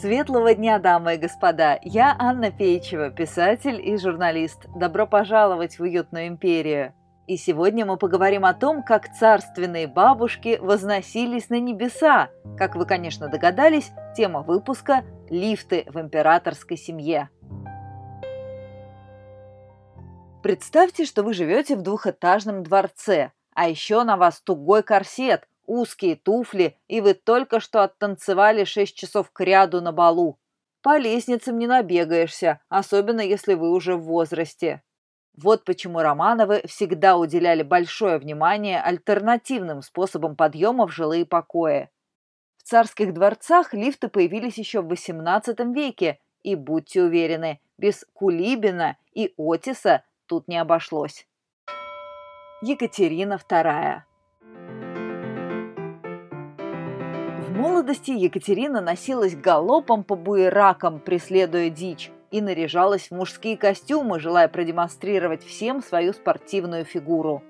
[0.00, 1.78] Светлого дня, дамы и господа!
[1.82, 4.64] Я Анна Пейчева, писатель и журналист.
[4.74, 6.94] Добро пожаловать в уютную империю!
[7.26, 12.30] И сегодня мы поговорим о том, как царственные бабушки возносились на небеса.
[12.56, 17.28] Как вы, конечно, догадались, тема выпуска– лифты в императорской семье.
[20.42, 26.76] Представьте, что вы живете в двухэтажном дворце, а еще на вас тугой корсет, узкие туфли,
[26.88, 30.38] и вы только что оттанцевали 6 часов к ряду на балу.
[30.82, 34.82] По лестницам не набегаешься, особенно если вы уже в возрасте.
[35.36, 41.88] Вот почему Романовы всегда уделяли большое внимание альтернативным способам подъема в жилые покои.
[42.56, 49.32] В царских дворцах лифты появились еще в XVIII веке, и, будьте уверены, без Кулибина и
[49.36, 51.28] Отиса тут не обошлось.
[52.60, 54.09] Екатерина II
[57.60, 65.44] молодости Екатерина носилась галопом по буеракам, преследуя дичь, и наряжалась в мужские костюмы, желая продемонстрировать
[65.44, 67.42] всем свою спортивную фигуру.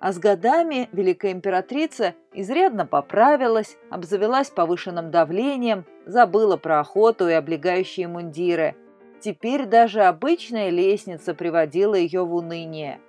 [0.00, 8.08] А с годами великая императрица изрядно поправилась, обзавелась повышенным давлением, забыла про охоту и облегающие
[8.08, 8.74] мундиры.
[9.20, 13.00] Теперь даже обычная лестница приводила ее в уныние.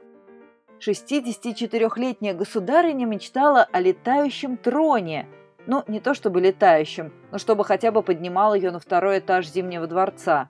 [0.80, 5.28] 64-летняя государыня мечтала о летающем троне–
[5.66, 9.88] ну, не то чтобы летающим, но чтобы хотя бы поднимал ее на второй этаж Зимнего
[9.88, 10.50] дворца.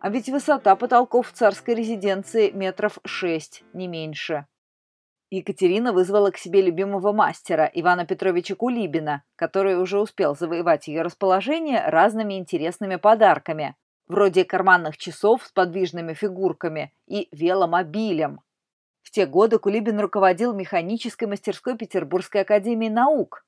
[0.00, 4.46] А ведь высота потолков в царской резиденции метров шесть, не меньше.
[5.30, 11.86] Екатерина вызвала к себе любимого мастера Ивана Петровича Кулибина, который уже успел завоевать ее расположение
[11.88, 13.74] разными интересными подарками,
[14.06, 18.40] вроде карманных часов с подвижными фигурками и веломобилем.
[19.02, 23.44] В те годы Кулибин руководил механической мастерской Петербургской академии наук,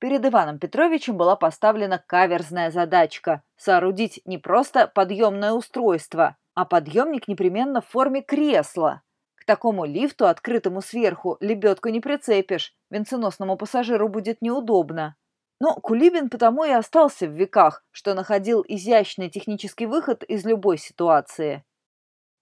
[0.00, 7.80] Перед Иваном Петровичем была поставлена каверзная задачка– соорудить не просто подъемное устройство, а подъемник непременно
[7.80, 9.02] в форме кресла.
[9.34, 15.16] К такому лифту, открытому сверху, лебедку не прицепишь, венценосному пассажиру будет неудобно.
[15.60, 21.64] Но Кулибин потому и остался в веках, что находил изящный технический выход из любой ситуации.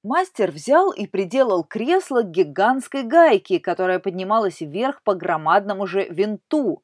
[0.02, 6.82] Мастер взял и приделал кресло к гигантской гайке, которая поднималась вверх по громадному же винту,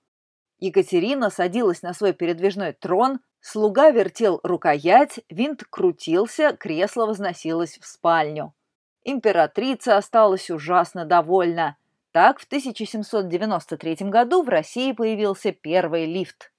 [0.62, 8.54] Екатерина садилась на свой передвижной трон, слуга вертел рукоять, винт крутился, кресло возносилось в спальню.
[9.02, 11.76] Императрица осталась ужасно довольна.
[12.12, 16.52] Так в 1793 году в России появился первый лифт.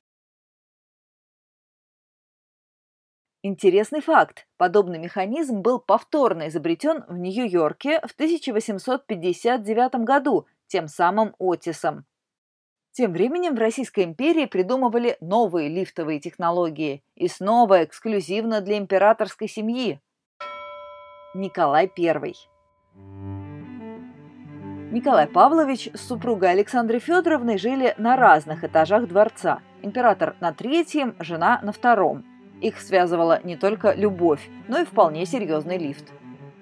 [3.42, 4.48] Интересный факт.
[4.58, 12.06] Подобный механизм был повторно изобретен в Нью-Йорке в 1859 году тем самым Отисом.
[12.96, 20.00] Тем временем в Российской империи придумывали новые лифтовые технологии и снова эксклюзивно для императорской семьи.
[21.34, 22.34] Николай I.
[24.92, 29.62] Николай Павлович с супругой Александрой Федоровной жили на разных этажах дворца.
[29.82, 32.24] Император на третьем, жена на втором.
[32.62, 36.14] Их связывала не только любовь, но и вполне серьезный лифт.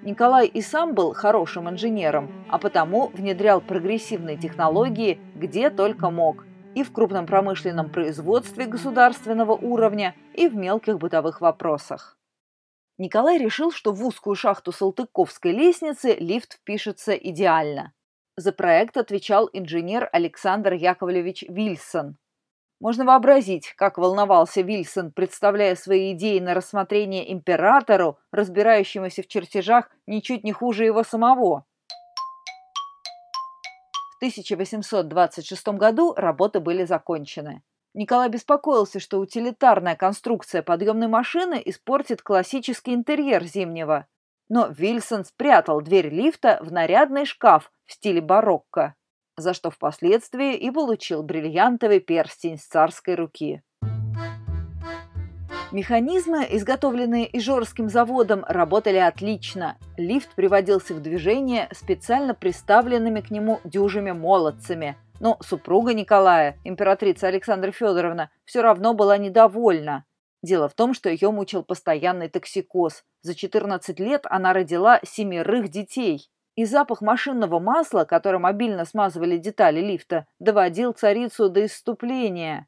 [0.02, 6.84] Николай и сам был хорошим инженером, а потому внедрял прогрессивные технологии где только мог– и
[6.84, 12.18] в крупном промышленном производстве государственного уровня, и в мелких бытовых вопросах.
[12.97, 17.94] Николай решил, что в узкую шахту Салтыковской лестницы лифт впишется идеально.
[18.38, 22.18] За проект отвечал инженер Александр Яковлевич Вильсон,
[22.79, 30.44] можно вообразить, как волновался Вильсон, представляя свои идеи на рассмотрение императору, разбирающемуся в чертежах ничуть
[30.44, 31.66] не хуже его самого.
[34.22, 37.64] В 1826 году работы были закончены.
[37.96, 44.08] Николай беспокоился, что утилитарная конструкция подъемной машины испортит классический интерьер Зимнего.
[44.48, 48.96] Но Вильсон спрятал дверь лифта в нарядный шкаф в стиле барокко
[49.42, 53.62] за что впоследствии и получил бриллиантовый перстень с царской руки.
[55.72, 59.78] Механизмы, изготовленные Ижорским заводом, работали отлично.
[59.96, 64.97] Лифт приводился в движение специально приставленными к нему дюжими молодцами.
[65.22, 70.03] Но супруга Николая, императрица Александра Федоровна, все равно была недовольна.
[70.44, 73.06] Дело в том, что ее мучил постоянный токсикоз.
[73.22, 79.79] За 14 лет она родила семерых детей и запах машинного масла, которым обильно смазывали детали
[79.79, 82.67] лифта, доводил царицу до исступления.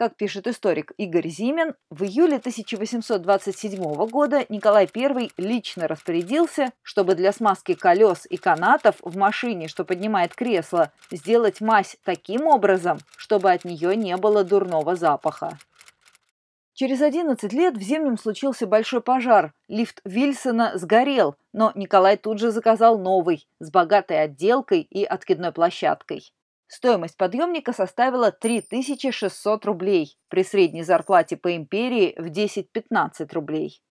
[0.00, 7.34] Как пишет историк Игорь Зимин, в июле 1827 года Николай I лично распорядился, чтобы для
[7.34, 13.66] смазки колес и канатов в машине, что поднимает кресло, сделать мазь таким образом, чтобы от
[13.66, 15.58] нее не было дурного запаха.
[16.72, 19.52] Через 11 лет в Зимнем случился большой пожар.
[19.68, 26.32] Лифт Вильсона сгорел, но Николай тут же заказал новый, с богатой отделкой и откидной площадкой.
[26.72, 33.82] Стоимость подъемника составила 3600 рублей, при средней зарплате по империи в 10-15 рублей.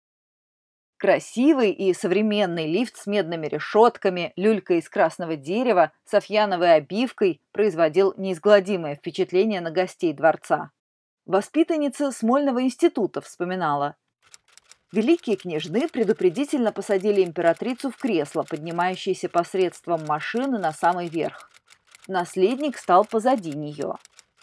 [0.95, 8.95] Красивый и современный лифт с медными решетками, люлькой из красного дерева, софьяновой обивкой производил неизгладимое
[8.95, 10.71] впечатление на гостей дворца.
[11.25, 13.97] Воспитанница Смольного института вспоминала.
[14.93, 21.49] Великие княжны предупредительно посадили императрицу в кресло, поднимающееся посредством машины на самый верх.
[22.09, 23.94] Наследник стал позади нее.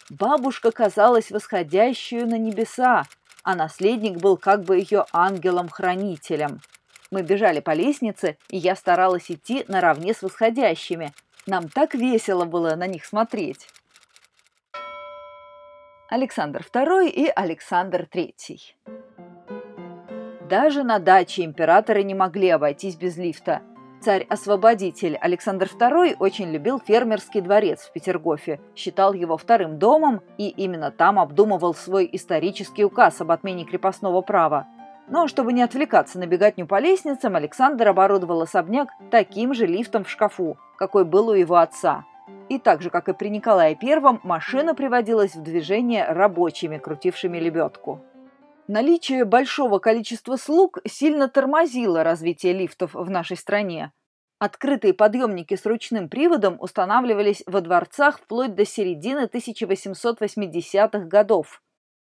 [0.08, 3.02] Бабушка казалась восходящую на небеса,
[3.42, 6.60] а наследник был как бы ее ангелом-хранителем.
[7.10, 11.12] Мы бежали по лестнице, и я старалась идти наравне с восходящими.
[11.48, 13.68] Нам так весело было на них смотреть.
[16.08, 18.60] Александр II и Александр III
[20.48, 23.62] Даже на даче императоры не могли обойтись без лифта–
[24.00, 30.90] Царь-освободитель Александр II очень любил фермерский дворец в Петергофе, считал его вторым домом и именно
[30.90, 34.66] там обдумывал свой исторический указ об отмене крепостного права.
[35.08, 40.10] Но чтобы не отвлекаться на беготню по лестницам, Александр оборудовал особняк таким же лифтом в
[40.10, 42.04] шкафу, какой был у его отца.
[42.48, 48.00] И так же, как и при Николае I, машина приводилась в движение рабочими, крутившими лебедку.
[48.68, 53.92] Наличие большого количества слуг сильно тормозило развитие лифтов в нашей стране.
[54.40, 61.62] Открытые подъемники с ручным приводом устанавливались во дворцах вплоть до середины 1880-х годов.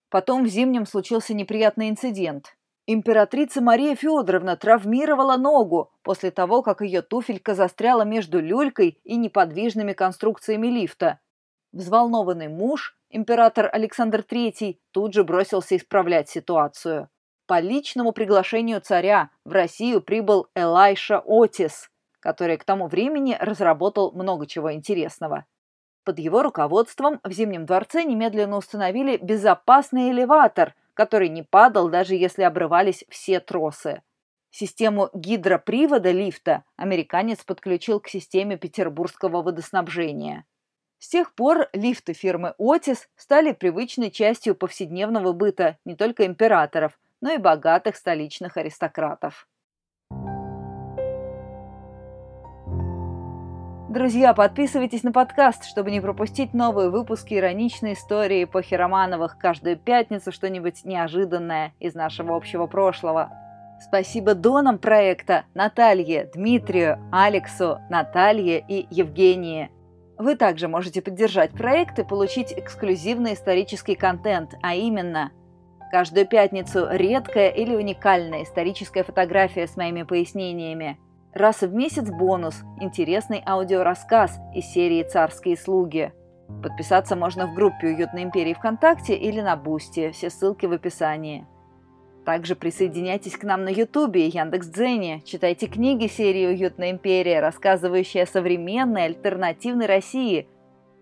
[0.09, 2.57] Потом в Зимнем случился неприятный инцидент.
[2.86, 9.94] Императрица Мария Федоровна травмировала ногу после того, как ее туфелька застряла между люлькой и неподвижными
[9.94, 11.21] конструкциями лифта.
[11.71, 17.10] Взволнованный муж император Александр III тут же бросился исправлять ситуацию.
[17.48, 24.48] По личному приглашению царя в Россию прибыл Элайша Отис, который к тому времени разработал много
[24.48, 25.46] чего интересного.
[26.04, 32.44] Под его руководством в Зимнем дворце немедленно установили безопасный элеватор, который не падал, даже если
[32.44, 34.02] обрывались все тросы.
[34.50, 40.46] Систему гидропривода лифта американец подключил к системе петербургского водоснабжения.
[41.03, 47.31] С тех пор лифты фирмы «Отис» стали привычной частью повседневного быта не только императоров, но
[47.31, 49.48] и богатых столичных аристократов.
[53.89, 60.31] Друзья, подписывайтесь на подкаст, чтобы не пропустить новые выпуски ироничной истории эпохи Романовых каждую пятницу
[60.31, 63.31] что-нибудь неожиданное из нашего общего прошлого.
[63.81, 69.71] Спасибо донам проекта Наталье, Дмитрию, Алексу, Наталье и Евгении–
[70.21, 75.31] вы также можете поддержать проект и получить эксклюзивный исторический контент, а именно
[75.91, 80.97] каждую пятницу редкая или уникальная историческая фотография с моими пояснениями,
[81.33, 86.13] раз в месяц бонус– интересный аудиорассказ из серии «Царские слуги».
[86.63, 91.45] Подписаться можно в группе «Уютной империи» ВКонтакте или на Бусти, все ссылки в описании.
[92.25, 98.27] Также присоединяйтесь к нам на Ютубе и Яндекс.Дзене, читайте книги серии «Уютная империя», рассказывающие о
[98.27, 100.47] современной альтернативной России,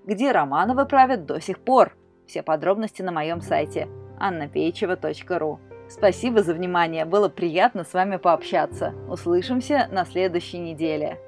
[0.06, 1.98] где Романовы правят до сих пор.
[2.26, 3.90] Все подробности на моем сайте
[4.20, 5.60] annapeichева.ру.
[5.90, 8.94] Спасибо за внимание, было приятно с вами пообщаться.
[9.10, 11.20] Услышимся на следующей неделе.